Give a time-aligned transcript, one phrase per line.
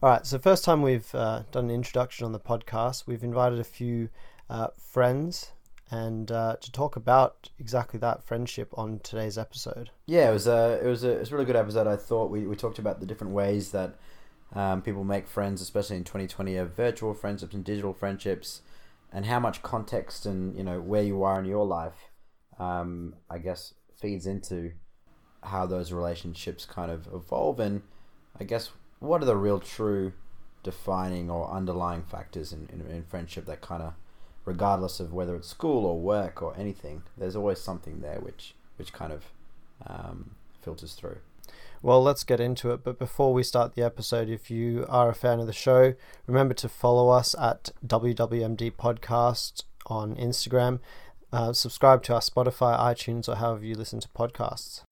[0.00, 3.58] All right, so first time we've uh, done an introduction on the podcast, we've invited
[3.58, 4.10] a few
[4.48, 5.50] uh, friends
[5.90, 9.90] and uh, to talk about exactly that friendship on today's episode.
[10.06, 11.88] Yeah, it was a it was a, it was a really good episode.
[11.88, 13.96] I thought we, we talked about the different ways that
[14.54, 18.62] um, people make friends, especially in twenty twenty, of virtual friendships and digital friendships,
[19.12, 22.12] and how much context and you know where you are in your life,
[22.60, 24.74] um, I guess feeds into
[25.42, 27.82] how those relationships kind of evolve, and
[28.38, 28.70] I guess
[29.00, 30.12] what are the real true
[30.62, 33.94] defining or underlying factors in, in, in friendship that kind of
[34.44, 38.92] regardless of whether it's school or work or anything, there's always something there which which
[38.92, 39.24] kind of
[39.86, 40.30] um,
[40.62, 41.18] filters through.
[41.82, 42.82] Well, let's get into it.
[42.82, 45.94] But before we start the episode, if you are a fan of the show,
[46.26, 50.80] remember to follow us at WWMD Podcast on Instagram.
[51.32, 54.82] Uh, subscribe to our Spotify, iTunes, or however you listen to podcasts.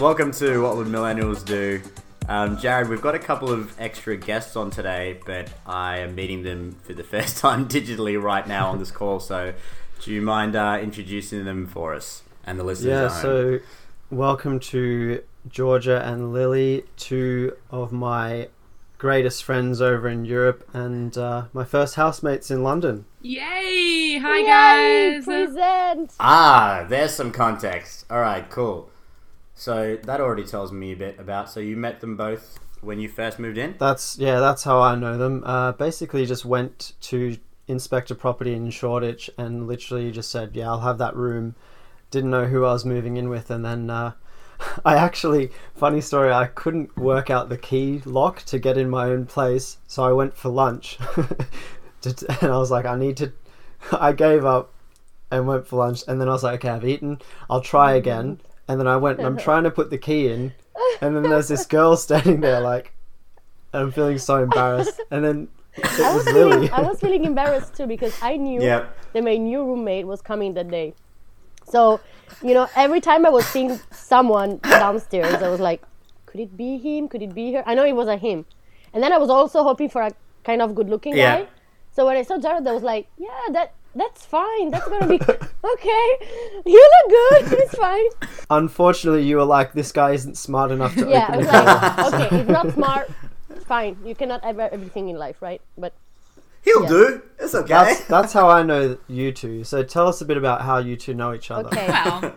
[0.00, 1.82] Welcome to What Would Millennials Do?
[2.26, 6.42] Um, Jared, we've got a couple of extra guests on today, but I am meeting
[6.42, 9.20] them for the first time digitally right now on this call.
[9.20, 9.52] So,
[10.00, 13.12] do you mind uh, introducing them for us and the listeners?
[13.12, 13.58] Yeah, so
[14.10, 18.48] welcome to Georgia and Lily, two of my
[18.96, 23.04] greatest friends over in Europe and uh, my first housemates in London.
[23.20, 24.16] Yay!
[24.16, 25.24] Hi Yay, guys.
[25.26, 26.14] Present.
[26.18, 28.06] Ah, there's some context.
[28.10, 28.90] All right, cool.
[29.60, 31.50] So that already tells me a bit about.
[31.50, 33.74] So you met them both when you first moved in.
[33.78, 35.42] That's yeah, that's how I know them.
[35.44, 37.36] Uh, basically, just went to
[37.68, 41.56] inspect a property in Shoreditch and literally just said, "Yeah, I'll have that room."
[42.10, 44.12] Didn't know who I was moving in with, and then uh,
[44.86, 49.10] I actually, funny story, I couldn't work out the key lock to get in my
[49.10, 50.98] own place, so I went for lunch,
[52.06, 53.30] and I was like, I need to.
[53.92, 54.72] I gave up
[55.30, 57.20] and went for lunch, and then I was like, okay, I've eaten.
[57.50, 60.54] I'll try again, and then I went and I'm trying to put the key in,
[61.02, 62.94] and then there's this girl standing there like,
[63.72, 66.68] I'm feeling so embarrassed, and then it I was was Lily.
[66.68, 68.96] feeling, I was feeling embarrassed too because I knew Yep.
[69.12, 70.94] that my new roommate was coming that day.
[71.66, 72.00] So,
[72.42, 75.82] you know, every time I was seeing someone downstairs, I was like,
[76.26, 77.08] could it be him?
[77.08, 77.62] Could it be her?
[77.66, 78.46] I know it was a him.
[78.92, 80.14] And then I was also hoping for a
[80.44, 81.20] kind of good-looking Yeah.
[81.20, 81.48] guy.
[81.92, 84.70] So when I saw Jared, I was like, yeah, that that's fine.
[84.70, 85.20] That's gonna be
[85.74, 86.08] okay.
[86.66, 87.58] You look good.
[87.60, 88.06] It's fine.
[88.50, 91.52] Unfortunately, you were like, this guy isn't smart enough to Yeah, I open was the
[91.52, 91.64] door.
[91.64, 93.10] like, okay, he's not smart.
[93.66, 93.96] Fine.
[94.04, 95.60] You cannot have everything in life, right?
[95.78, 95.92] But
[96.62, 96.88] He'll Yeah.
[96.88, 97.22] do.
[97.38, 97.68] It's okay.
[97.68, 99.64] That's that's how I know you two.
[99.64, 101.68] So tell us a bit about how you two know each other.
[101.68, 102.34] okay, Well,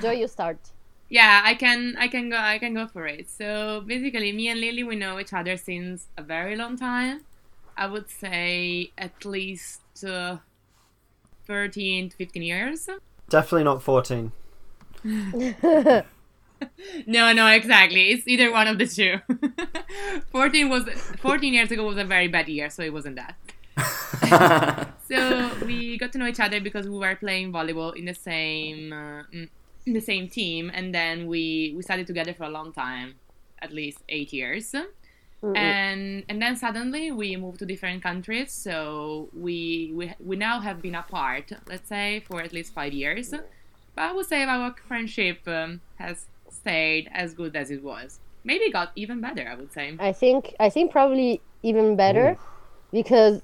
[0.00, 0.58] Joe, you start.
[1.08, 3.30] yeah, I can, I can go, I can go for it.
[3.30, 7.22] So basically, me and Lily, we know each other since a very long time.
[7.76, 10.38] I would say at least uh,
[11.46, 12.88] 13 to 15 years.
[13.28, 14.32] Definitely not 14.
[17.06, 18.10] No, no, exactly.
[18.10, 19.18] It's either one of the two.
[20.30, 20.84] 14 was
[21.20, 23.36] 14 years ago was a very bad year, so it wasn't that.
[25.08, 28.92] so we got to know each other because we were playing volleyball in the same
[28.92, 29.48] uh, mm,
[29.86, 33.14] in the same team, and then we we studied together for a long time,
[33.60, 34.74] at least eight years.
[35.42, 40.80] And and then suddenly we moved to different countries, so we we we now have
[40.80, 43.30] been apart, let's say, for at least five years.
[43.30, 48.20] But I would say our friendship um, has stayed as good as it was.
[48.44, 49.96] Maybe got even better, I would say.
[49.98, 52.36] I think I think probably even better
[52.92, 53.42] because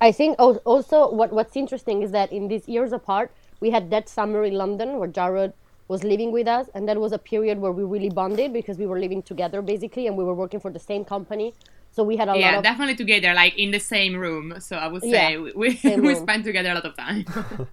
[0.00, 3.30] I think also what what's interesting is that in these years apart
[3.60, 5.52] we had that summer in London where Jared
[5.88, 8.86] was living with us and that was a period where we really bonded because we
[8.86, 11.54] were living together basically and we were working for the same company
[11.90, 14.54] so we had a yeah, lot of definitely together, like in the same room.
[14.60, 17.24] So I would say Yeah, we we, same we spent together a lot of time.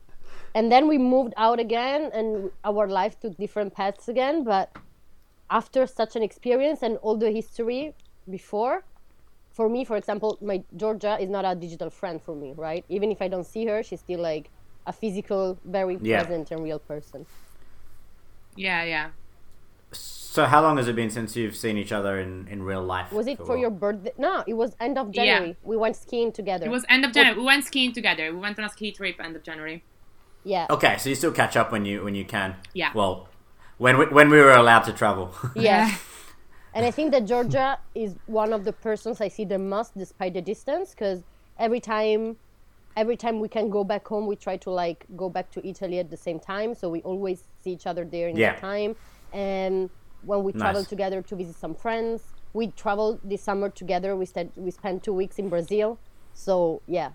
[0.54, 4.72] and then we moved out again and our life took different paths again but
[5.50, 7.96] after such an experience and all the history
[8.30, 8.84] before
[9.54, 13.12] for me for example my georgia is not a digital friend for me right even
[13.12, 14.52] if i don't see her she's still like
[14.86, 16.12] a physical very Yeah.
[16.12, 17.26] present and real person
[18.56, 19.10] yeah, yeah.
[19.92, 23.12] so how long has it been since you've seen each other in, in real life?
[23.12, 25.24] was it for Well, your birthday no it was end of Yeah.
[25.26, 27.38] january we went skiing together It was end of January.
[27.38, 28.32] We went skiing together.
[28.34, 29.84] We went on a ski trip end of January.
[30.44, 32.56] yeah Okay, so you still catch up when you when you can.
[32.74, 32.92] Yeah.
[32.96, 33.28] Well,
[33.78, 35.34] when we, when we were allowed to travel.
[35.56, 35.92] yeah
[36.74, 40.34] and i think that georgia is one of the persons i see the most despite
[40.34, 41.20] the distance because
[41.60, 42.38] every time
[42.98, 46.00] every time we can go back home we try to like go back to italy
[46.00, 46.74] at the same time.
[46.76, 48.54] So we always see each other there in Yeah.
[48.54, 48.96] that time.
[49.34, 49.90] And
[50.22, 50.90] when we travel Nice.
[50.90, 52.22] together to visit some friends
[52.54, 54.16] we traveled this summer together.
[54.16, 56.00] We spent we spent two weeks in brazil.
[56.34, 57.12] So yeah.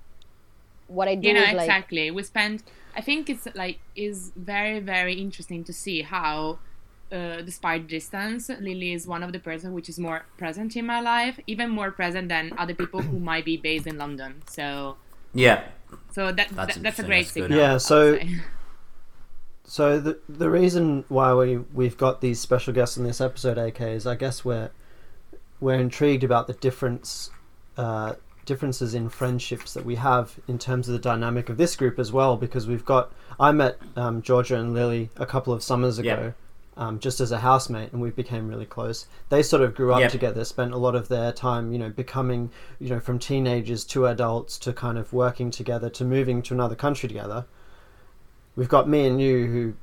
[0.87, 2.11] What I do you know is like exactly.
[2.11, 2.63] We spend
[2.95, 6.59] i think it's like is very very interesting to see how
[7.13, 11.01] uh, despite distance lily is one of the person which is more present in my
[11.01, 14.43] life even more present than other people who might be based in london.
[14.47, 14.97] So
[15.39, 15.63] Yeah.
[16.13, 18.31] so that, That's that that's a great that's signal Yeah, I would so- say.
[19.69, 23.81] So the the reason why we we've got these special guests in this episode, AK,
[23.81, 24.71] is I guess we're
[25.61, 27.31] we're intrigued about the difference
[27.77, 31.99] uh, differences in friendships that we have in terms of the dynamic of this group
[31.99, 32.37] as well.
[32.37, 36.33] Because we've got I met um, Georgia and Lily a couple of summers ago.
[36.79, 39.07] Um, just as a housemate, and we became really close.
[39.31, 40.11] They sort of grew up Yep.
[40.13, 44.07] together, spent a lot of their time, you know, becoming, you know, from teenagers to
[44.07, 47.47] adults to kind of working together to moving to another country together
[48.57, 49.75] we've got me and you who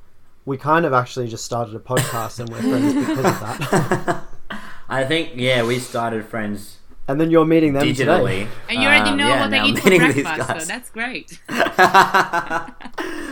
[0.46, 4.24] we kind of actually just started a podcast and we're friends because of that.
[4.90, 7.96] I think yeah, we started friends and then you're meeting them digitally.
[7.96, 8.48] today.
[8.70, 11.40] and you already Um, know yeah, what now i eat for breakfast so that's great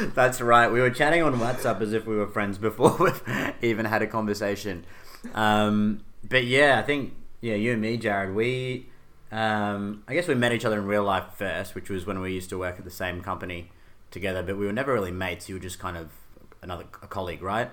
[0.16, 0.72] That's right.
[0.72, 4.08] We were chatting on WhatsApp as if we were friends before we've even had a
[4.08, 4.86] conversation.
[5.34, 8.88] Um, but yeah, I think yeah, you and me, Jared, we
[9.32, 12.34] um, I guess we met each other in real life first, which was when we
[12.34, 13.70] used to work at the same company
[14.10, 14.44] together.
[14.44, 15.48] But we were never really mates.
[15.48, 16.10] You were just kind of
[16.62, 17.70] another a colleague, right?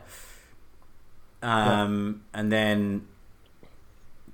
[1.43, 3.07] Um, and then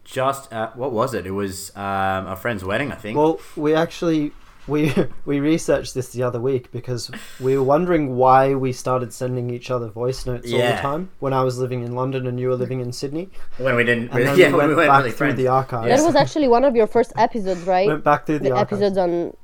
[0.05, 1.27] just uh, what was it?
[1.27, 3.17] It was um, a friend's wedding, I think.
[3.17, 4.33] Well, we actually
[4.67, 4.93] we
[5.25, 9.71] we researched this the other week because we were wondering why we started sending each
[9.71, 12.57] other voice notes all the time when I was living in London and you were
[12.57, 13.29] living in Sydney.
[13.59, 15.17] when we didn't, And really, then yeah, we when went we weren't back really through
[15.29, 15.37] friends.
[15.39, 15.89] the archives.
[16.01, 17.87] That was actually one of your first episodes, right?
[17.87, 19.37] Went back through the, the episodes on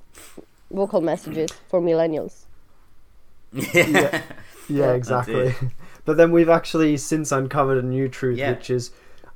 [0.71, 2.45] vocal messages for millennials.
[3.53, 4.23] yeah.
[4.69, 5.55] Yeah, exactly.
[6.05, 8.51] But then we've actually since uncovered a new truth, Yeah.
[8.53, 8.91] which is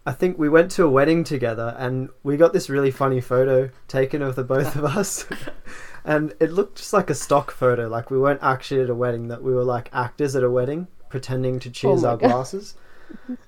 [0.06, 3.70] I think we went to a wedding together and we got this really funny photo
[3.88, 5.26] taken of the both of us.
[6.04, 9.28] and it looked just like a stock photo, like we weren't actually at a wedding,
[9.28, 12.28] that we were like actors at a wedding pretending to cheers my our God.
[12.28, 12.74] glasses.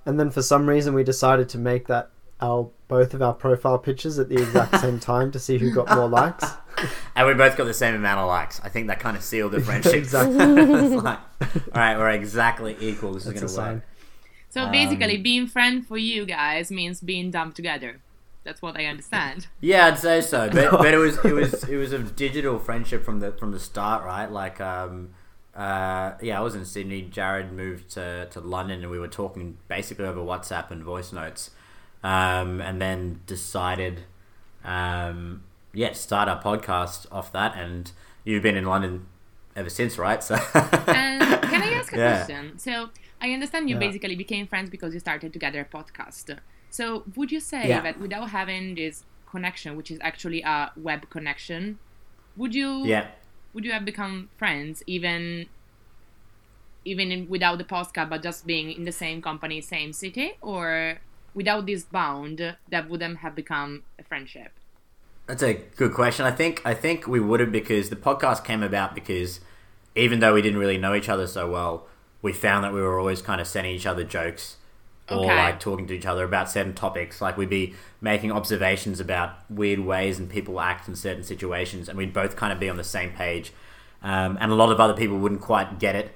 [0.07, 2.11] and then for some reason we decided to make that
[2.41, 5.91] our both of our profile pictures at the exact same time to see who got
[5.95, 6.45] more likes.
[7.17, 8.61] And we both got the same amount of likes.
[8.63, 9.95] I think that kind of sealed the friendship.
[9.95, 10.37] Exactly.
[10.39, 13.13] it's like, all right, we're exactly equal.
[13.15, 13.96] This That's is going to sign.
[14.57, 17.93] So Um, basically being friend for you guys means being dumb together
[18.47, 20.41] that's what i understand Yeah, I'd say so.
[20.57, 23.59] But but it was it was it was a digital friendship from the from the
[23.59, 24.31] start, right?
[24.43, 24.95] Like um
[25.65, 27.03] uh yeah, I was in Sydney.
[27.03, 31.51] Jared moved to, to London, and we were talking basically over WhatsApp and voice notes,
[32.05, 34.03] um, and then decided,
[34.65, 35.43] um,
[35.73, 37.57] yeah, to start our podcast off that.
[37.57, 37.91] And
[38.25, 39.07] you've been in London
[39.57, 40.23] ever since, right?
[40.23, 41.36] So and can i ask
[41.97, 42.17] a Yeah.
[42.17, 42.91] question so
[43.21, 43.87] i understand you Yeah.
[43.87, 46.39] basically became friends because you started together a podcast
[46.71, 47.81] so would you say Yeah.
[47.83, 51.79] that without having this connection which is actually a web connection
[52.37, 53.07] would you yeah.
[53.53, 55.47] would you have become friends even
[56.85, 60.99] even in, without the podcast but just being in the same company same city or
[61.35, 64.53] without this bound that wouldn't have become a friendship
[65.27, 66.25] That's a good question.
[66.25, 69.41] I think I think we would have because the podcast came about because
[69.97, 71.87] even though we didn't really know each other so well,
[72.23, 74.57] we found that we were always kind of sending each other jokes
[75.11, 75.37] or Okay.
[75.37, 77.21] like talking to each other about certain topics.
[77.21, 81.97] Like we'd be making observations about weird ways and people act in certain situations, and
[81.97, 83.53] we'd both kind of be on the same page.
[84.03, 86.13] Um, and a lot of other people wouldn't quite get it.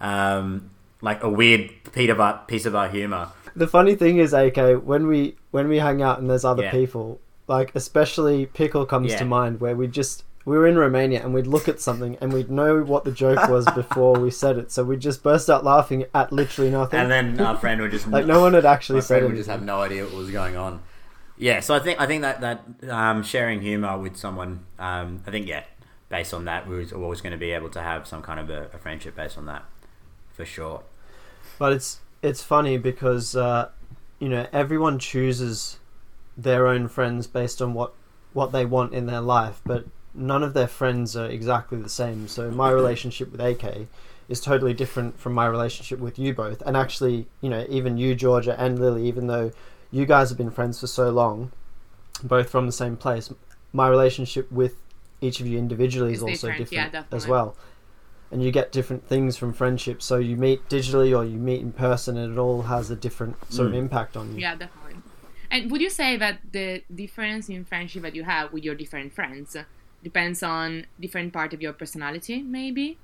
[0.00, 3.28] Um, like a weird piece of our, piece of our humor.
[3.56, 6.70] The funny thing is, AK, when we when we hang out and there's other Yeah.
[6.72, 9.18] people, like especially pickle comes Yeah.
[9.18, 12.32] to mind, where we just we were in Romania and we'd look at something and
[12.32, 15.64] we'd know what the joke was before we said it, so we'd just burst out
[15.64, 17.00] laughing at literally nothing.
[17.00, 19.28] And then our friend would just like no one had actually my said friend it.
[19.28, 20.82] would just have no idea what was going on.
[21.36, 25.30] Yeah, so I think I think that that um, sharing humor with someone, um, I
[25.30, 25.64] think yeah,
[26.08, 28.50] based on that, we was always going to be able to have some kind of
[28.50, 29.64] a, a friendship based on that,
[30.32, 30.82] for sure.
[31.58, 33.70] But it's it's funny because uh,
[34.20, 35.78] you know everyone chooses
[36.36, 37.94] their own friends based on what
[38.32, 42.28] what they want in their life, but none of their friends are exactly the same.
[42.28, 43.88] So my relationship with AK
[44.28, 48.14] is totally different from my relationship with you both, and actually, you know, even you,
[48.14, 49.52] Georgia, and Lily, even though
[49.90, 51.52] you guys have been friends for so long,
[52.22, 53.32] both from the same place,
[53.72, 54.76] my relationship with
[55.20, 57.56] each of you individually is It's also different, yeah, as well
[58.34, 60.02] and you get different things from friendship.
[60.02, 63.36] So you meet digitally or you meet in person, and it all has a different
[63.52, 63.78] sort of Mm.
[63.78, 64.40] impact on you.
[64.40, 65.02] Yeah, definitely.
[65.52, 69.12] And would you say that the difference in friendship that you have with your different
[69.12, 69.56] friends
[70.04, 72.98] depends on different part of your personality, maybe?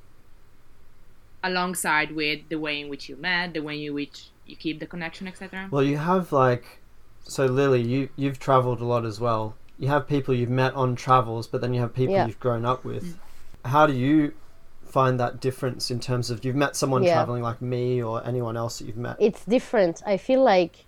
[1.43, 4.87] Alongside with the way in which you met, the way in which you keep the
[4.87, 5.69] connection, etc.
[5.71, 6.81] Well, you have like,
[7.23, 9.55] so Lily, you you've travelled a lot as well.
[9.79, 12.27] You have people you've met on travels, but then you have people Yeah.
[12.27, 13.05] you've grown up with.
[13.05, 13.19] Mm.
[13.67, 14.33] how do you
[14.87, 17.13] find that difference in terms of you've met someone Yeah.
[17.15, 19.17] traveling like me or anyone else that you've met?
[19.19, 20.03] it's different.
[20.07, 20.85] I feel like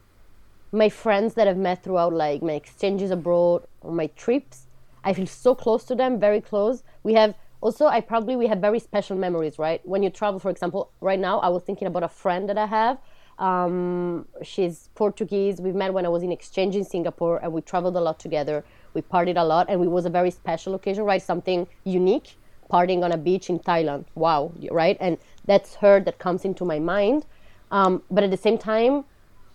[0.73, 4.62] my friends that I've met throughout like my exchanges abroad or my trips,
[5.05, 6.83] I feel so close to them, very close.
[7.03, 9.81] We have also I probably we have very special memories, right?
[9.85, 12.67] When you travel, for example, right now I was thinking about a friend that I
[12.67, 12.99] have.
[13.39, 15.61] Um, she's Portuguese.
[15.61, 18.65] We met when I was in exchange in Singapore, and we traveled a lot together.
[18.95, 21.21] We partied a lot, and it was a very special occasion, right?
[21.21, 22.37] Something unique,
[22.71, 24.05] partying on a beach in Thailand.
[24.15, 24.97] Wow, right?
[25.01, 27.27] And that's her that comes into my mind.
[27.71, 29.05] Um, but at the same time,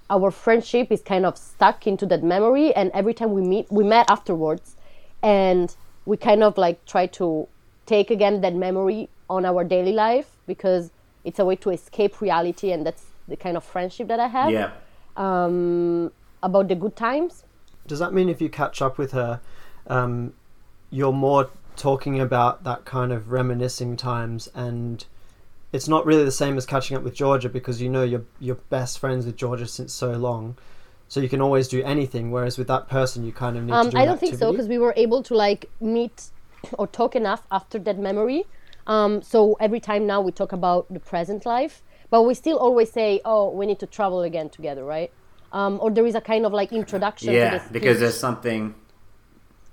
[0.09, 3.83] our friendship is kind of stuck into that memory and every time we meet we
[3.83, 4.76] met afterwards
[5.27, 7.47] and we kind of like try to
[7.85, 10.89] take again that memory on our daily life because
[11.25, 14.51] it's a way to escape reality and that's the kind of friendship that i have.
[14.51, 14.71] Yeah.
[15.17, 17.43] um, about the good times.
[17.87, 19.41] Does that mean if you catch up with her,
[19.87, 20.33] um,
[20.91, 25.05] you're more talking about that kind of reminiscing times and
[25.73, 28.61] it's not really the same as catching up with Georgia because you know you're you're
[28.69, 30.55] best friends with Georgia since so long,
[31.07, 32.31] so you can always do anything.
[32.31, 34.51] Whereas with that person, you kind of need to um, do i don't think so
[34.51, 36.31] because we were able to like meet
[36.77, 38.43] or talk enough after that memory
[38.87, 42.91] um, so every time now we talk about the present life but we still always
[42.91, 45.11] say oh we need to travel again together right
[45.51, 48.75] um, or there is a kind of like introduction to Yeah, this because there's something.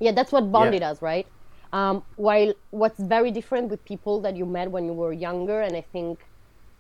[0.00, 0.90] yeah that's what bonded Yeah.
[0.90, 1.26] us right
[1.72, 5.76] um, while what's very different with people that you met when you were younger and
[5.76, 6.24] i think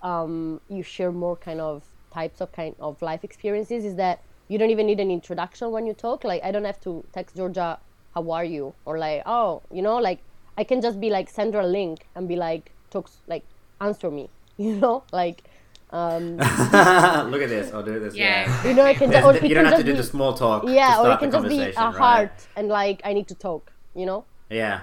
[0.02, 4.58] um, you share more kind of types of kind of life experiences is that you
[4.58, 7.78] don't even need an introduction when you talk like i don't have to text georgia
[8.14, 10.20] how are you or like oh you know like
[10.58, 13.42] i can just be like send her a link and be like talks like
[13.80, 15.42] answer me you know like
[15.90, 17.72] um, Look at this.
[17.72, 18.16] I'll do this.
[18.16, 18.46] Yeah.
[18.48, 18.68] Yeah.
[18.68, 19.96] you know I can There's- or it you don't can have to just do be,
[19.98, 20.64] the small talk.
[20.66, 21.94] to yeah or start it can the just be a right?
[21.94, 24.80] heart and like i need to talk you know Yeah.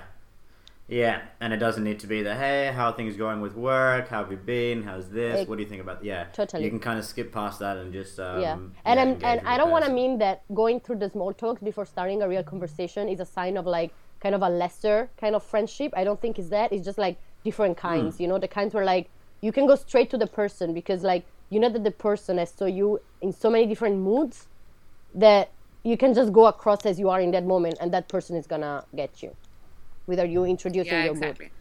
[0.91, 4.09] Yeah, and it doesn't need to be the hey, how are things going with work?
[4.09, 4.83] How have you been?
[4.83, 5.39] How's this?
[5.39, 6.03] Ex- what do you think about?
[6.03, 6.65] Yeah, Totally.
[6.65, 9.55] You can kind of skip past that and just um, yeah and yeah, and i
[9.57, 13.07] don't want to mean that going through the small talks before starting a real conversation
[13.07, 16.37] is a sign of like kind of a lesser kind of friendship i don't think
[16.37, 17.87] it's that it's just like different Hmm.
[17.87, 19.07] kinds you know the kinds where like
[19.41, 22.51] you can go straight to the person because like you know that the person has
[22.51, 24.47] so you in so many different moods
[25.15, 25.51] that
[25.83, 28.45] you can just go across as you are in that moment and that person is
[28.45, 29.31] gonna get you
[30.05, 31.51] whether you introducing yeah, your exactly.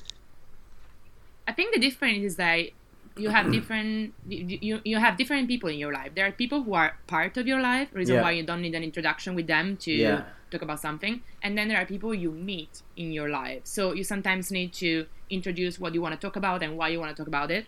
[1.47, 2.67] I think the difference is that
[3.17, 6.15] you have different you, you you have different people in your life.
[6.15, 8.23] There are people who are part of your life, reason Yeah.
[8.23, 10.23] why you don't need an introduction with them to Yeah.
[10.51, 13.63] talk about something, and then there are people you meet in your life.
[13.67, 16.99] So you sometimes need to introduce what you want to talk about and why you
[17.01, 17.67] want to talk about it.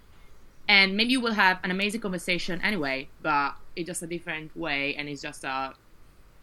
[0.69, 4.95] And maybe you will have an amazing conversation anyway, but it's just a different way
[4.97, 5.75] and it's just a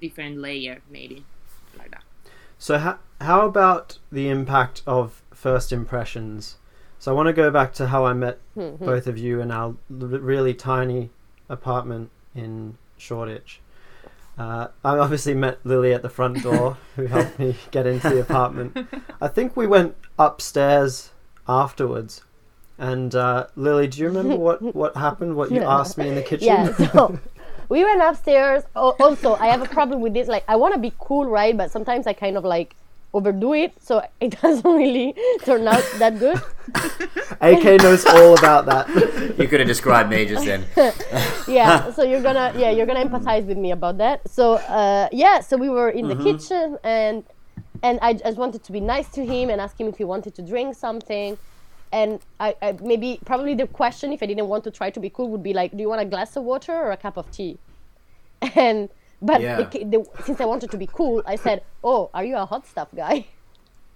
[0.01, 1.25] different layer, maybe
[1.77, 2.03] like that.
[2.59, 6.57] So how how about the impact of first impressions?
[6.99, 9.67] So I want to go back to how I met both of you in our
[9.69, 11.09] l- really tiny
[11.47, 13.61] apartment in Shoreditch.
[14.37, 18.21] Uh, I obviously met Lily at the front door, who helped me get into the
[18.21, 18.77] apartment.
[19.21, 21.11] I think we went upstairs
[21.47, 22.21] afterwards.
[22.77, 25.35] And uh, Lily, do you remember what, what happened?
[25.35, 26.47] What you asked me in the kitchen?
[26.47, 27.19] Yeah, so
[27.69, 28.63] we went upstairs.
[28.75, 30.27] Oh, also, I have a problem with this.
[30.27, 31.55] Like, I want to be cool, right?
[31.55, 32.75] But sometimes I kind of like
[33.13, 36.38] overdo it, so it doesn't really turn out that good.
[37.41, 38.88] AK knows all about that.
[39.39, 40.65] You could have described me just then.
[41.47, 45.39] yeah so you're gonna yeah you're gonna empathize with me about that so uh, yeah
[45.39, 47.23] so we were in the kitchen and
[47.81, 50.35] and I just wanted to be nice to him and ask him if he wanted
[50.35, 51.38] to drink something
[51.91, 55.10] and I, I maybe probably the question if I didn't want to try to be
[55.10, 57.29] cool would be like do you want a glass of water or a cup of
[57.31, 57.58] tea
[58.55, 58.89] and
[59.22, 59.63] but Yeah.
[59.63, 62.67] the, the, since I wanted to be cool I said oh are you a hot
[62.67, 63.25] stuff guy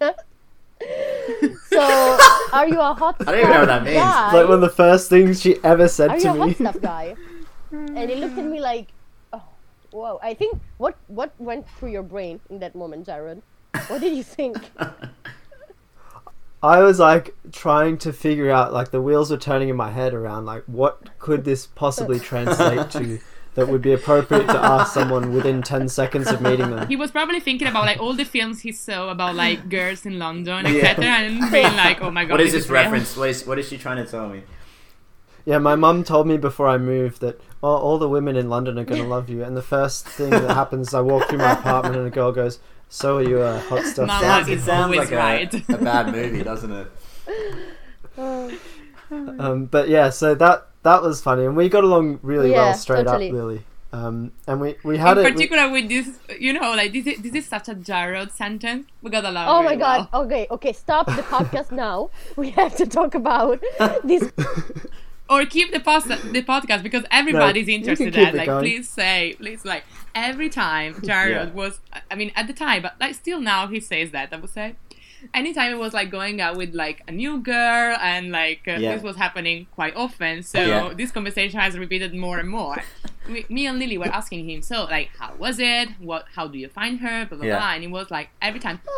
[1.70, 2.18] so
[2.52, 3.96] are you a hot stuff I don't even know what that means.
[3.96, 4.32] guy?
[4.32, 6.14] Like one of the first things she ever said to me.
[6.14, 7.16] are you to a hot stuff guy?
[7.72, 8.88] and he looked at me like,
[9.32, 9.42] oh,
[9.90, 10.18] whoa.
[10.22, 13.42] I think what what went through your brain in that moment, Jared?
[13.88, 14.56] What did you think?
[16.64, 20.14] I was like trying to figure out, like the wheels were turning in my head
[20.14, 23.18] around, like what could this possibly translate to
[23.54, 26.88] that would be appropriate to ask someone within 10 seconds of meeting them.
[26.88, 30.18] He was probably thinking about like all the films he saw about like girls in
[30.18, 30.86] London, Yeah.
[30.86, 33.16] etc., and being like, "Oh my god, What is this real." reference?
[33.16, 34.42] What is what is she trying to tell me?
[35.44, 38.78] Yeah, my mum told me before I moved that oh, all the women in London
[38.78, 39.44] are going to love you.
[39.44, 42.58] And the first thing that happens, I walk through my apartment and a girl goes,
[42.88, 44.06] So are you a hot stuff?
[44.06, 45.68] Mama guy?" Sounds, it is sounds always like a, right.
[45.70, 46.90] a bad movie, doesn't it?
[49.10, 51.44] Um, but yeah, so that that was funny.
[51.44, 53.28] And we got along really well straight totally.
[53.28, 53.62] up, really.
[53.92, 55.26] Um, and we, we had In it.
[55.28, 58.86] we- particular with this, you know, like this is, this is such a Jared sentence.
[59.02, 60.08] We got along Oh really my god.
[60.12, 60.22] well.
[60.22, 62.10] Okay, okay, stop the podcast now.
[62.34, 63.62] We have to talk about
[64.02, 64.32] this.
[65.30, 68.62] Or keep the post the podcast because everybody's you can interested in it Like, going.
[68.64, 71.54] please say, please like every time Jared Yeah.
[71.54, 71.80] was.
[72.10, 74.32] I mean, at the time, but like still now he says that.
[74.32, 74.76] I would say.
[75.32, 78.94] Anytime it was like going out with like a new girl and like uh, Yeah.
[78.94, 80.92] this was happening quite often, so Yeah.
[80.94, 82.76] this conversation has repeated more and more.
[83.26, 85.88] we, me and Lily were asking him, so like, how was it?
[85.98, 86.26] What?
[86.36, 87.24] How do you find her?
[87.24, 87.56] Blah blah Yeah.
[87.56, 87.72] blah.
[87.72, 88.90] And he was like, every time, Oh,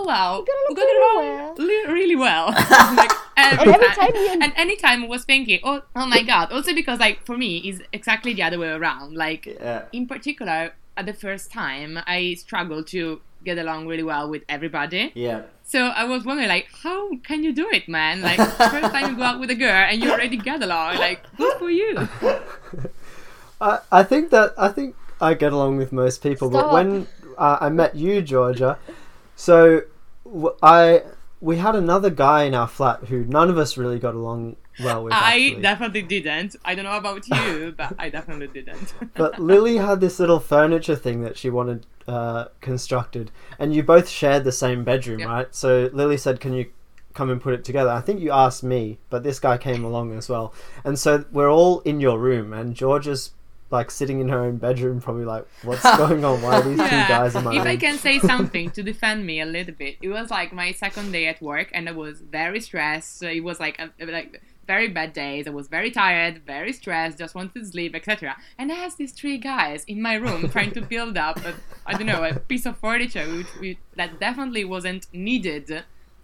[0.00, 2.46] oh well, we we got got it along wrong really li- really well.
[2.96, 6.22] like every, And every time, time he- and anytime I was thinking, oh, oh my
[6.22, 6.52] god.
[6.52, 9.14] Also because like for me, is exactly the other way around.
[9.16, 9.82] Like Yeah.
[9.92, 15.12] in particular, at the first time, I struggled to get along really well with everybody.
[15.14, 15.42] Yeah.
[15.62, 18.20] So I was wondering, like, how can you do it, man?
[18.22, 20.96] Like first time you go out with a girl and you already get along.
[20.96, 22.08] Like good for you.
[23.60, 27.58] I, I think that I think I get along with most people, but when uh,
[27.60, 28.78] I met you, Georgia,
[29.36, 29.82] so
[30.24, 31.02] w- I
[31.40, 35.04] we had another guy in our flat who none of us really got along well
[35.04, 35.12] with.
[35.12, 35.18] I
[35.48, 35.62] actually.
[35.62, 36.56] definitely didn't.
[36.64, 38.94] I don't know about you, but I definitely didn't.
[39.14, 44.08] But Lily had this little furniture thing that she wanted uh, constructed, and you both
[44.08, 45.28] shared the same bedroom, Yep.
[45.28, 45.54] right?
[45.54, 46.66] So Lily said, "Can you
[47.14, 50.16] come and put it together?" I think you asked me, but this guy came along
[50.16, 50.52] as well,
[50.84, 53.32] and so we're all in your room, and Georgia's
[53.70, 56.40] like sitting in her own bedroom, probably like, "What's going on?
[56.42, 59.26] Why are these two guys in my if room?" I can say something to defend
[59.26, 62.20] me a little bit, it was like my second day at work, and I was
[62.20, 63.18] very stressed.
[63.18, 65.46] So it was like a, like very bad days.
[65.46, 68.36] I was very tired, very stressed, just wanted to sleep, etc.
[68.58, 71.54] And I had these three guys in my room trying to build up, a,
[71.86, 75.70] I don't know, a piece of furniture which, which, that definitely wasn't needed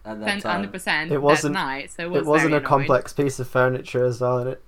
[0.04, 1.90] At that hundred percent It wasn't- night.
[1.92, 2.68] So it, was it wasn't a annoyed.
[2.68, 4.60] complex piece of furniture as well, and it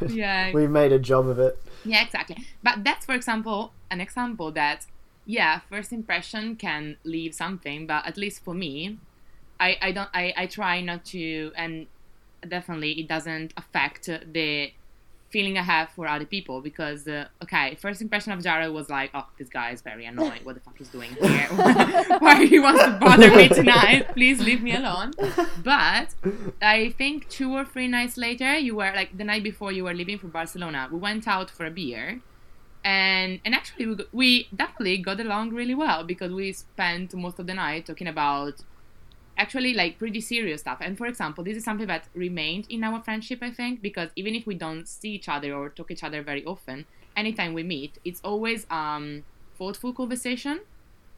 [0.10, 0.52] Yeah.
[0.52, 1.58] we made a job of it.
[1.84, 2.36] Yeah, exactly.
[2.62, 4.86] But that's, for example, an example that,
[5.26, 8.98] yeah, first impression can leave something, but at least for me,
[9.60, 11.86] I, I don't I, I try not to and
[12.46, 14.72] definitely it doesn't affect the
[15.34, 19.10] feeling I have for other people because uh, okay first impression of Jared was like
[19.18, 20.42] oh this guy is very annoying.
[20.44, 21.48] What the fuck he's doing here?
[22.24, 24.02] Why he wants to bother me tonight?
[24.18, 25.10] Please leave me alone.
[25.72, 26.08] But
[26.62, 29.96] I think two or three nights later you were like the night before you were
[30.00, 32.20] leaving for Barcelona we went out for a beer.
[32.84, 37.48] And and actually we, we definitely got along really well because we spent most of
[37.48, 38.54] the night talking about
[39.36, 43.02] actually like pretty serious stuff and for example this is something that remained in our
[43.02, 46.22] friendship i think because even if we don't see each other or talk each other
[46.22, 49.24] very often anytime we meet it's always um
[49.58, 50.60] thoughtful conversation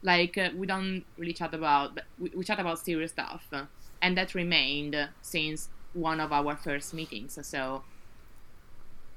[0.03, 3.65] like uh, we don't really chat about but we, we chat about serious stuff uh,
[4.01, 7.85] and that remained uh, since one of our first meetings so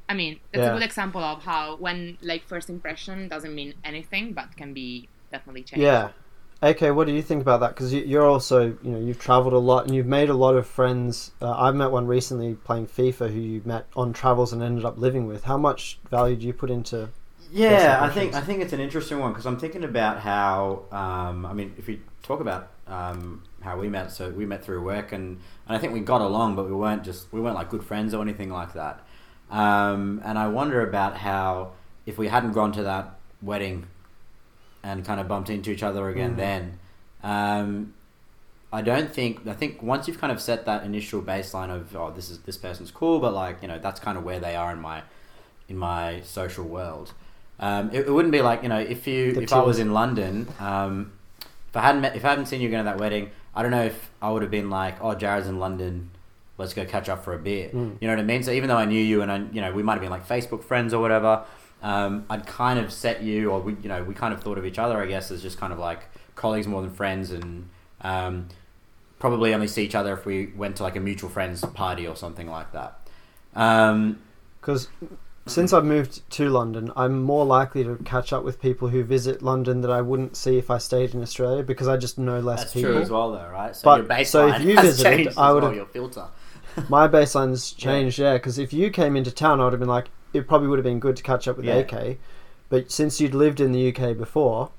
[0.08, 0.70] I mean, that's Yeah.
[0.70, 5.10] a good example of how when like first impression doesn't mean anything, but can be
[5.30, 5.82] definitely changed.
[5.82, 6.12] Yeah.
[6.62, 7.70] Okay, what do you think about that?
[7.74, 10.56] Because you, you're also, you know, you've traveled a lot and you've made a lot
[10.56, 11.30] of friends.
[11.40, 14.98] Uh, I've met one recently playing FIFA who you met on travels and ended up
[14.98, 15.44] living with.
[15.44, 17.08] How much value do you put into?
[17.50, 21.44] Yeah, I think I think it's an interesting one because I'm thinking about how um,
[21.46, 25.12] I mean, if we talk about um, how we met, so we met through work,
[25.12, 27.82] and, and I think we got along, but we weren't just we weren't like good
[27.82, 29.00] friends or anything like that.
[29.50, 31.72] Um, and I wonder about how
[32.06, 33.86] if we hadn't gone to that wedding
[34.82, 36.36] and kind of bumped into each other again, Mm.
[36.36, 36.78] then
[37.22, 37.94] um,
[38.72, 42.10] I don't think I think once you've kind of set that initial baseline of oh
[42.14, 44.72] this is this person's cool, but like you know that's kind of where they are
[44.72, 45.02] in my
[45.68, 47.12] in my social world.
[47.58, 49.92] Um, it, it wouldn't be like you know if you The if I was in
[49.92, 51.12] London, um,
[51.68, 53.70] if I hadn't met, if I hadn't seen you going to that wedding, I don't
[53.70, 56.10] know if I would have been like, oh, Jared's in London,
[56.56, 57.68] let's go catch up for a beer.
[57.68, 57.96] Mm.
[58.00, 58.42] You know what I mean?
[58.44, 60.26] So even though I knew you and I, you know, we might have been like
[60.26, 61.42] Facebook friends or whatever,
[61.82, 64.66] um, I'd kind of set you, or we, you know, we kind of thought of
[64.66, 66.00] each other, I guess, as just kind of like
[66.36, 67.68] colleagues more than friends, and
[68.02, 68.48] um,
[69.18, 72.16] probably only see each other if we went to like a mutual friends party or
[72.16, 72.98] something like that.
[73.54, 74.18] Um,
[74.60, 74.88] Because
[75.46, 79.42] since I've moved to London, I'm more likely to catch up with people who visit
[79.42, 82.60] London that I wouldn't see if I stayed in Australia because I just know less
[82.60, 82.92] that's people.
[82.92, 83.74] true as well, though, right?
[83.74, 86.26] So But- your so if you visited, I would've- well, your filter.
[86.88, 88.34] My baseline's changed, yeah.
[88.34, 90.84] Because if you came into town, I would have been like, it probably would have
[90.84, 91.76] been good to catch up with Yeah.
[91.76, 92.18] AK.
[92.68, 94.70] But since you'd lived in the UK before,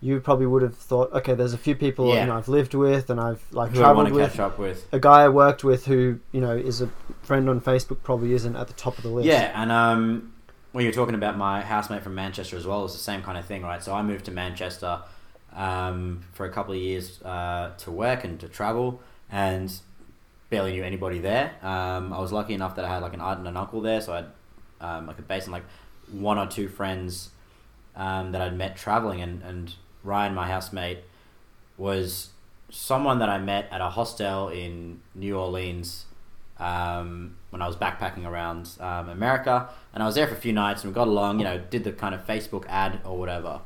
[0.00, 2.20] you probably would have thought, okay, there's a few people Yeah.
[2.20, 4.30] you know I've lived with and I've like Who I want traveled to with.
[4.30, 4.86] catch up with.
[4.92, 6.88] A guy I worked with who you know is a
[7.22, 9.26] friend on Facebook probably isn't at the top of the list.
[9.26, 10.32] Yeah, and um,
[10.72, 13.44] when you're talking about my housemate from Manchester as well, it's the same kind of
[13.46, 13.82] thing, right?
[13.82, 15.00] So I moved to Manchester
[15.56, 19.00] um, for a couple of years uh, to work and to travel,
[19.32, 19.72] and
[20.50, 21.52] barely knew anybody there.
[21.62, 24.00] Um, I was lucky enough that I had like an aunt and an uncle there,
[24.00, 24.24] so I
[24.80, 25.64] um, like a base and like
[26.10, 27.30] one or two friends
[27.96, 30.98] um, that I'd met traveling, and, and Ryan, my housemate,
[31.76, 32.30] was
[32.70, 36.04] someone that I met at a hostel in New Orleans
[36.58, 40.52] um, when I was backpacking around um, America, and I was there for a few
[40.52, 41.38] nights, and we got along.
[41.38, 43.60] You know, did the kind of Facebook ad or whatever,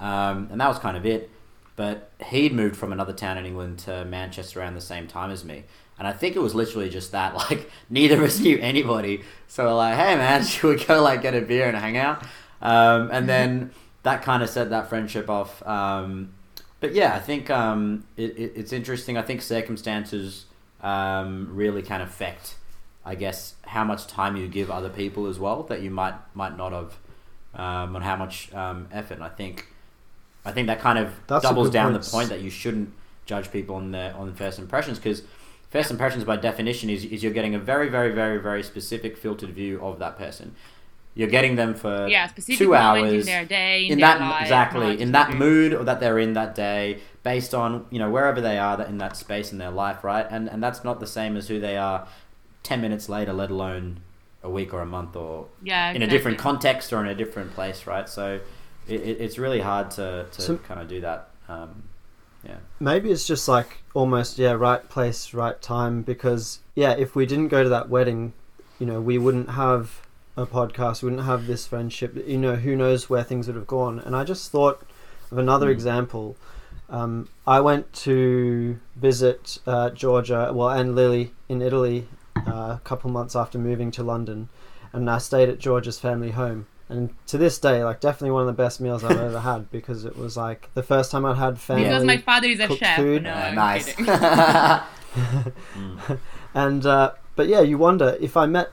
[0.00, 1.30] um, and that was kind of it.
[1.76, 5.44] But he'd moved from another town in England to Manchester around the same time as
[5.44, 5.64] me,
[5.98, 7.34] and I think it was literally just that.
[7.50, 11.22] Like neither of us knew anybody, so we're like, "Hey man, should we go like
[11.22, 12.22] get a beer and hang out?"
[12.60, 13.70] Um, and then
[14.02, 15.66] that kind of set that friendship off.
[15.66, 16.34] Um,
[16.80, 19.16] but yeah, I think um, it, it, it's interesting.
[19.16, 20.46] I think circumstances
[20.80, 22.56] um, really can affect,
[23.04, 26.56] I guess, how much time you give other people as well that you might might
[26.56, 26.96] not have,
[27.54, 29.14] um, and how much um, effort.
[29.14, 29.66] And I think,
[30.44, 32.04] I think that kind of That's doubles down point.
[32.04, 32.92] the point that you shouldn't
[33.26, 35.22] judge people on their on first impressions because
[35.70, 39.50] first impressions by definition is, is you're getting a very very very very specific filtered
[39.50, 40.54] view of that person.
[41.14, 44.20] You're getting them for yeah, specific two hours in their day, in, in their that
[44.20, 47.98] life, exactly in that just- mood or that they're in that day based on you
[47.98, 50.26] know wherever they are in that space in their life right?
[50.30, 52.06] And and that's not the same as who they are
[52.62, 54.00] 10 minutes later let alone
[54.44, 57.52] a week or a month or Yeah, in a different context or in a different
[57.52, 58.08] place right?
[58.08, 58.40] So
[58.86, 61.82] it, it, it's really hard to, to So- kind of do that um,
[62.44, 66.02] yeah Maybe it's just like almost yeah, right place, right time.
[66.02, 68.32] Because yeah, if we didn't go to that wedding,
[68.78, 70.02] you know, we wouldn't have
[70.36, 72.16] a podcast, we wouldn't have this friendship.
[72.26, 73.98] You know, who knows where things would have gone.
[73.98, 74.82] And I just thought
[75.32, 75.72] of another Mm.
[75.72, 76.36] example.
[76.88, 82.06] Um, I went to visit uh, Georgia, well, and Lily in Italy
[82.46, 84.48] uh, a couple months after moving to London,
[84.92, 86.66] and I stayed at Georgia's family home.
[86.90, 90.04] And to this day, like definitely one of the best meals I've ever had because
[90.06, 91.84] it was like the first time I'd had family.
[91.84, 92.96] Because my father is a cooked chef.
[92.96, 93.24] food.
[93.24, 94.06] No, Uh, I'm nice kidding.
[96.54, 98.70] and uh, but yeah, you wonder if I met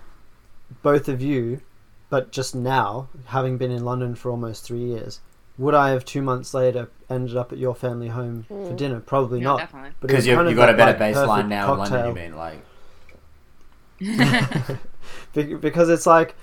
[0.82, 1.62] both of you,
[2.10, 5.20] but just now, having been in London for almost three years,
[5.58, 8.78] would I have two months later ended up at your family home for Mm.
[8.78, 9.00] dinner?
[9.00, 9.60] Probably No, not.
[9.60, 9.92] definitely.
[10.00, 11.80] But it was because you've, you've of got a better like, baseline perfect now in
[11.80, 12.10] London cocktail.
[12.10, 12.62] you mean like
[15.34, 16.36] because it's like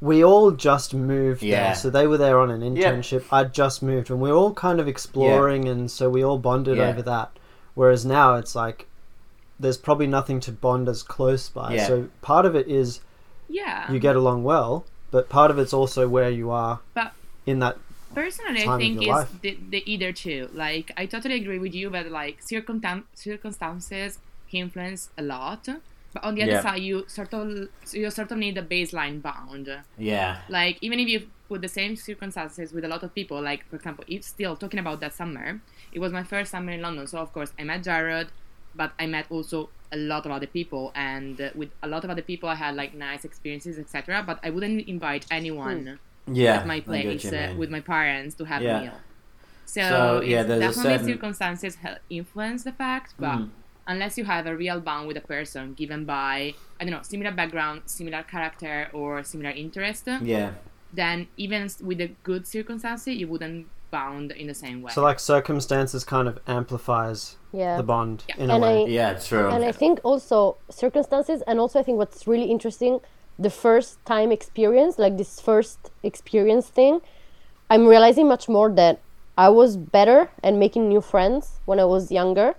[0.00, 1.64] we all just moved Yeah.
[1.64, 2.92] there, so they were there on an Yeah.
[2.92, 3.24] internship.
[3.30, 6.78] I'd just moved, and we were all kind of exploring, and so we all bonded
[6.78, 6.88] Yeah.
[6.88, 7.30] over that.
[7.74, 8.86] Whereas now it's like
[9.58, 11.74] there's probably nothing to bond as close by.
[11.74, 11.86] Yeah.
[11.86, 13.00] So part of it is
[13.48, 13.90] yeah.
[13.92, 17.12] you get along well, but part of it's also where you are But-
[17.44, 17.76] in that.
[18.14, 20.48] Personally, time I of think your it's the, the either two.
[20.54, 24.18] Like, I totally agree with you that like circumstan- circumstances
[24.50, 25.68] influence a lot.
[26.12, 26.62] But on the other Yeah.
[26.62, 29.68] side, you sort of you sort of need a baseline bound.
[29.98, 33.64] yeah Like even if you put the same circumstances with a lot of people, like
[33.68, 35.60] for example, if still talking about that summer,
[35.92, 38.28] it was my first summer in London, so of course I met Jared,
[38.74, 42.22] but I met also a lot of other people, and with a lot of other
[42.22, 44.22] people I had like nice experiences, etc.
[44.24, 48.62] But I wouldn't invite anyone yeah at my place uh, with my parents to have
[48.62, 48.78] Yeah.
[48.78, 48.98] a meal.
[49.66, 53.50] So, So, yeah, definitely certain- circumstances influence the fact, but Mhm.
[53.86, 57.30] Unless you have a real bond with a person given by I don't know similar
[57.32, 60.52] background, similar character, or similar interest, yeah
[60.92, 64.90] then even with a good circumstances, you wouldn't bound in the same way.
[64.92, 67.76] So like circumstances kind of amplifies Yeah.
[67.76, 68.36] the bond Yeah.
[68.42, 68.82] in a way.
[68.84, 73.00] I- yeah true and I think also circumstances, and also I think what's really interesting,
[73.38, 77.00] the first time experience, like this first experience thing,
[77.72, 78.98] I'm realizing much more that
[79.38, 82.54] I was better at making new friends when I was younger,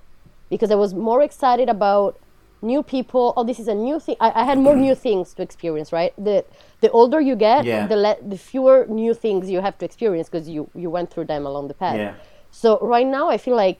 [0.51, 2.11] because I was more excited about
[2.71, 3.33] new people.
[3.37, 4.17] Oh, this is a new thing.
[4.19, 5.89] I, I had more new things to experience.
[5.99, 6.13] Right.
[6.27, 6.37] The
[6.83, 7.87] the older you get, Yeah.
[7.93, 11.25] the le- the fewer new things you have to experience because you you went through
[11.33, 11.97] them along the path.
[12.03, 12.13] yeah
[12.61, 13.79] So right now I feel like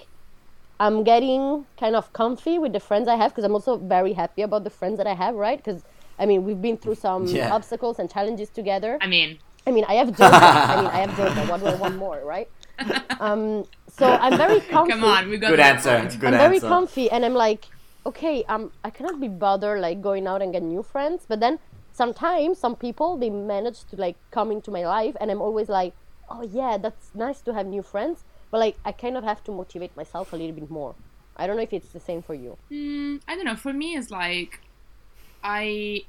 [0.85, 4.41] I'm getting kind of comfy with the friends I have because I'm also very happy
[4.49, 5.59] about the friends that I have, right?
[5.63, 5.81] Because
[6.21, 7.53] I mean we've been through some Yeah.
[7.57, 8.91] obstacles and challenges together.
[9.05, 9.29] I mean,
[9.67, 10.47] I mean I have Georgia.
[10.73, 11.43] I mean I have Georgia.
[11.51, 12.47] What do I want more, right?
[13.19, 14.91] Um, so I'm very comfy.
[14.91, 16.19] come on, we got good the answer point.
[16.19, 17.65] good I'm very comfy, and I'm like,
[18.05, 21.25] okay, um, I cannot be bothered like going out and get new friends.
[21.27, 21.59] But then
[21.91, 25.93] sometimes some people they manage to like come into my life, and I'm always like,
[26.29, 28.23] oh yeah, that's nice to have new friends.
[28.49, 30.95] But like I kind of have to motivate myself a little bit more.
[31.37, 32.57] I don't know if it's the same for you.
[32.71, 33.55] Mm, I don't know.
[33.55, 34.59] For me, it's like
[35.43, 36.03] I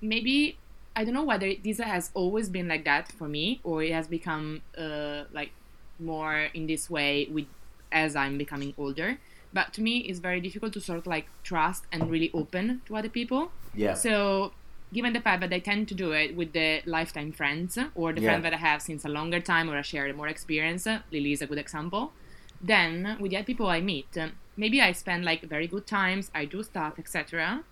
[0.00, 0.56] maybe
[0.94, 4.06] I don't know whether this has always been like that for me or it has
[4.08, 5.52] become uh, like
[6.02, 7.46] more in this way with
[7.90, 9.18] as I'm becoming older.
[9.52, 12.96] But to me, it's very difficult to sort of like trust and really open to
[12.96, 13.52] other people.
[13.74, 14.54] yeah So,
[14.92, 18.20] given the fact that I tend to do it with the lifetime friends or the
[18.20, 18.28] Yeah.
[18.28, 21.42] friends that I have since a longer time or I share more experience, Lily is
[21.42, 22.12] a good example.
[22.60, 24.16] Then, with the other people I meet,
[24.56, 27.64] maybe I spend like very good times, I do stuff, etc.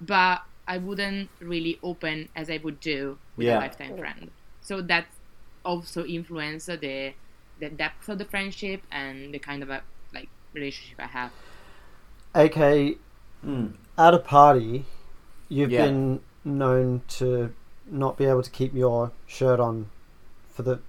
[0.00, 3.58] But I wouldn't really open as I would do with Yeah.
[3.58, 4.30] a lifetime friend.
[4.60, 5.06] so that
[5.64, 7.14] also influenced the
[7.60, 9.82] the depth of the friendship and the kind of a
[10.14, 11.32] like relationship I have.
[12.34, 12.96] Okay,
[13.46, 13.72] Mm.
[13.98, 14.84] at a party,
[15.48, 15.86] you've Yeah.
[15.86, 17.52] been known to
[17.90, 19.86] not be able to keep your shirt on
[20.54, 20.80] for the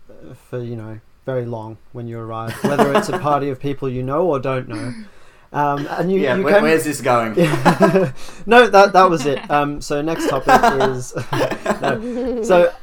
[0.50, 4.02] for you know very long when you arrive, whether it's a party of people you
[4.04, 4.94] know or don't know.
[5.54, 7.34] Um, and you, yeah, you where, came- where's this going?
[8.46, 9.40] no, that that was it.
[9.50, 11.14] Um, so next topic is
[11.82, 12.44] no.
[12.44, 12.74] So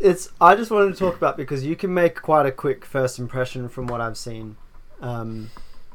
[0.00, 3.18] it's I just wanted to talk about because you can make quite a quick first
[3.18, 4.56] impression from what I've seen,
[5.00, 5.50] um,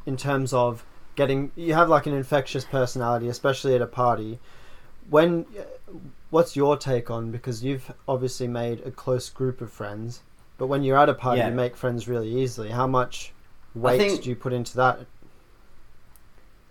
[0.06, 4.40] in terms of getting you have like an infectious personality, especially at a party.
[5.10, 5.46] When
[6.30, 10.22] what's your take on because you've obviously made a close group of friends,
[10.58, 11.50] but when you're at a party, Yeah.
[11.50, 12.70] you make friends really easily.
[12.70, 13.34] How much
[13.74, 15.00] weight think- do you put into that?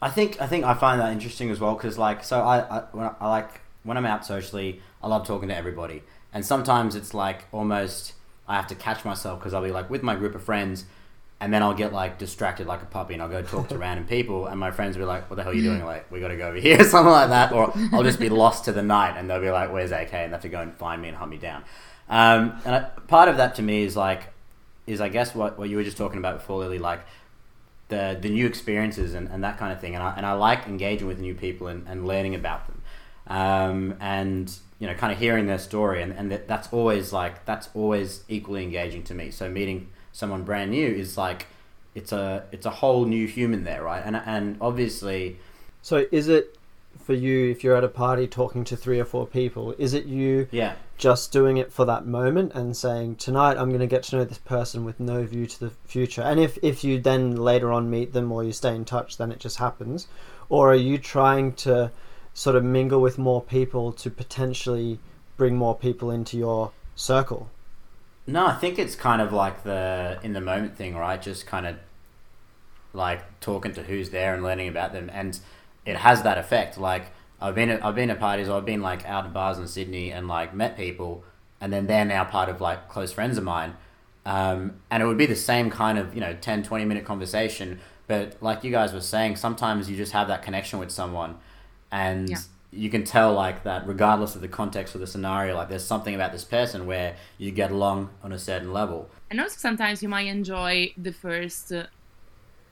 [0.03, 2.83] I think I think I find that interesting as well because like so I I,
[2.92, 6.03] when I I like when I'm out socially I love talking to everybody
[6.35, 8.12] and sometimes it's like almost
[8.47, 10.85] I have to catch myself because I'll be like with my group of friends
[11.40, 14.07] and then I'll get like distracted like a puppy and I'll go talk to random
[14.07, 16.20] people and my friends will be like what the hell are you doing like we
[16.20, 18.83] got to go over here something like that or I'll just be lost to the
[18.83, 21.09] night and they'll be like where's AK and they have to go and find me
[21.09, 21.64] and hunt me down
[22.11, 24.25] um, and I, part of that to me is like
[24.87, 27.01] is I guess what, what you were just talking about before Lily like
[27.88, 29.94] the the new experiences and, and that kind of thing.
[29.94, 32.83] And I, and I like engaging with new people and, and learning about them.
[33.27, 37.45] Um, and you know, kind of hearing their story, and, and that, that's always like
[37.45, 39.31] that's always equally engaging to me.
[39.31, 41.47] So meeting someone brand new is like
[41.95, 44.03] it's a it's a whole new human there, right?
[44.05, 45.39] And and obviously,
[45.83, 46.59] So is it
[46.99, 49.75] for you if you're at a party talking to three or four people?
[49.79, 53.81] Is it you yeah, just doing it for that moment and saying tonight I'm going
[53.81, 56.23] to get to know this person with no view to the future?
[56.23, 59.31] And if if you then later on meet them or you stay in touch, then
[59.31, 60.09] it just happens.
[60.49, 61.91] Or are you trying to
[62.35, 64.99] sort of mingle with more people to potentially
[65.37, 67.49] bring more people into your circle?
[68.27, 71.20] No, I think it's kind of like the in the moment thing, right?
[71.20, 71.77] Just kind of
[72.92, 75.38] like talking to who's there and learning about them, and
[75.85, 76.79] it has that effect.
[76.79, 77.07] Like
[77.40, 79.68] I've been at, I've been at parties, or I've been like out at bars in
[79.68, 81.23] Sydney and like met people,
[81.61, 83.75] and then they're now part of like close friends of mine,
[84.25, 87.81] um, and it would be the same kind of you know 10, 20 minute conversation.
[88.07, 91.38] But like you guys were saying, sometimes you just have that connection with someone,
[91.94, 92.38] and Yeah.
[92.72, 96.14] you can tell like that regardless of the context of the scenario, like there's something
[96.14, 99.09] about this person where you get along on a certain level.
[99.30, 101.85] And also sometimes you might enjoy the first uh,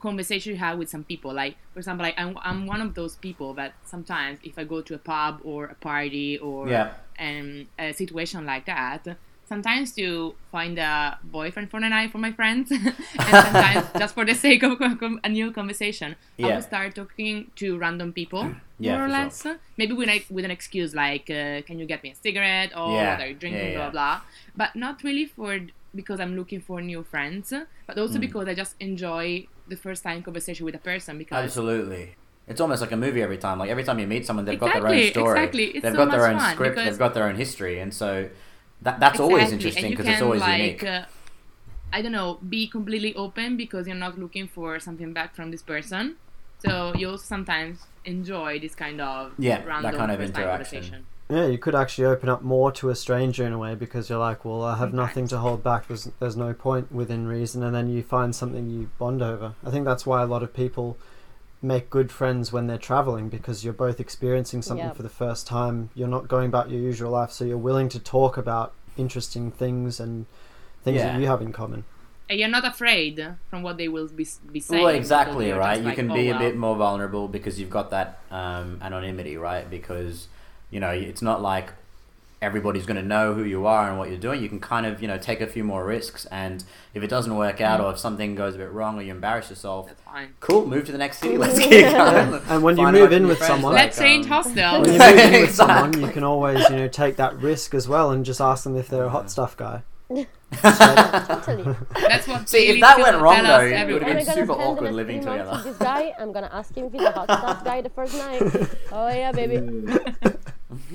[0.00, 1.32] conversation you have with some people.
[1.32, 4.82] Like for example, like I'm, I'm one of those people that sometimes if I go
[4.82, 6.94] to a pub or a party or Yeah.
[7.20, 9.06] um, a situation like that,
[9.52, 12.66] sometimes to find a boyfriend for the night for my friends,
[13.28, 14.72] and sometimes just for the sake of
[15.26, 16.54] a new conversation, I Yeah.
[16.54, 18.44] will start talking to random people.
[18.82, 19.52] Yeah, more or for sure.
[19.52, 22.70] less, maybe with like with an excuse like, uh, "Can you get me a cigarette?"
[22.80, 24.16] or Yeah, "What are you drinking?" blah blah.
[24.62, 25.50] But not really for
[26.00, 27.46] because I'm looking for new friends,
[27.88, 28.26] but also Mm.
[28.26, 29.24] because I just enjoy
[29.72, 32.04] the first time conversation with a person because Absolutely.
[32.50, 33.56] It's almost like a movie every time.
[33.62, 35.38] Like every time you meet someone, they've got their own story.
[35.38, 35.66] exactly.
[35.76, 36.76] It's they've so got their much own script.
[36.86, 38.10] They've got their own history, and so
[38.82, 40.84] that that's always interesting because it's always like, unique.
[40.84, 41.04] Uh,
[41.92, 45.62] I don't know, be completely open because you're not looking for something back from this
[45.62, 46.16] person.
[46.58, 50.48] So you also sometimes enjoy this kind of Yeah, that random kind of interaction.
[50.48, 51.06] conversation.
[51.28, 54.18] Yeah, you could actually open up more to a stranger in a way because you're
[54.18, 55.88] like, well, I have nothing to hold back.
[55.88, 59.54] There's, there's no point within reason, and then you find something you bond over.
[59.64, 60.98] I think that's why a lot of people
[61.64, 64.92] make good friends when they're traveling because you're both experiencing something Yeah.
[64.92, 65.90] for the first time.
[65.94, 70.00] You're not going about your usual life, so you're willing to talk about interesting things
[70.00, 70.26] and
[70.84, 71.12] things Yeah.
[71.12, 71.84] that you have in common.
[72.28, 74.82] And you're not afraid from what they will be, be saying.
[74.82, 75.78] Well, exactly, you're right?
[75.78, 79.36] You like, can "Oh, be a bit more vulnerable because you've got that um, anonymity,
[79.36, 79.68] right?
[79.68, 80.28] Because
[80.70, 81.72] you know it's not like
[82.42, 84.42] everybody's going to know who you are and what you're doing.
[84.42, 87.34] You can kind of you know take a few more risks, and if it doesn't
[87.34, 90.34] work out or if something goes a bit wrong or you embarrass yourself, That's fine.
[90.40, 91.38] cool, move to the next city.
[91.38, 92.40] Let's keep going.
[92.48, 94.86] And when you move in with friends, someone- Let's change um, hostels.
[94.88, 97.88] When you move in with someone, you can always, you know, take that risk as
[97.88, 99.82] well and just ask them if they're a hot stuff guy.
[100.62, 101.74] Totally.
[101.94, 105.20] That's what See, if that went wrong, though, us it would've been super awkward living
[105.20, 105.50] together.
[105.52, 106.12] with this guy?
[106.18, 108.42] I'm gonna ask him if he's a hot stuff guy the first night.
[108.92, 109.86] Oh yeah, baby.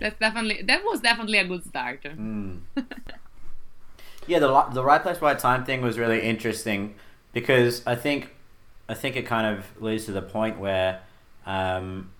[0.00, 2.02] That's definitely that was definitely a good start.
[2.02, 2.60] Mm.
[4.26, 6.94] yeah, the the right place, right time thing was really interesting
[7.32, 8.30] because I think
[8.88, 11.00] I think it kind of leads to the point where
[11.46, 12.10] um,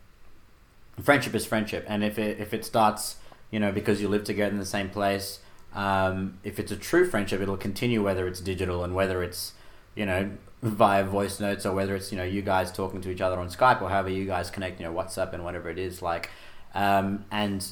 [1.03, 3.17] friendship is friendship, and if it if it starts,
[3.51, 5.41] you know, because you live together in the same place,
[5.75, 9.53] um, if it's a true friendship, it'll continue whether it's digital and whether it's
[9.95, 10.31] you know
[10.63, 13.49] via voice notes or whether it's you know you guys talking to each other on
[13.49, 16.31] Skype or however you guys connect, you know, WhatsApp and whatever it is like,
[16.75, 17.67] um, and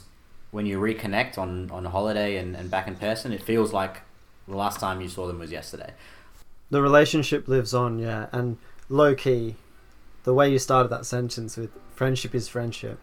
[0.50, 4.03] when you reconnect on, on holiday and, and back in person, it feels like
[4.48, 5.92] the last time you saw them was yesterday.
[6.70, 9.57] The relationship lives on, yeah, and low key,
[10.24, 12.98] the way you started that sentence with "friendship is friendship."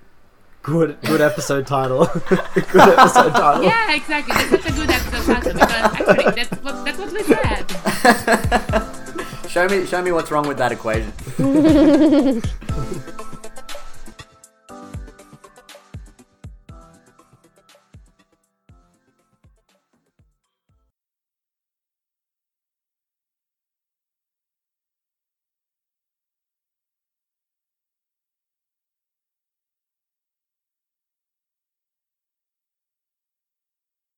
[0.63, 2.05] Good, good episode title.
[2.27, 3.63] good episode title.
[3.63, 4.35] Yeah, exactly.
[4.35, 8.93] That's such a good episode title because actually that's what that's what we said.
[9.57, 11.11] show me show me what's wrong with that equation.